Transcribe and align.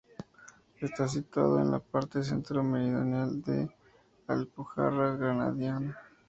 Está 0.79 1.07
situado 1.07 1.59
en 1.59 1.69
la 1.69 1.79
parte 1.79 2.23
centro-meridional 2.23 3.39
de 3.43 3.69
la 4.27 4.33
Alpujarra 4.33 5.15
Granadina. 5.15 5.95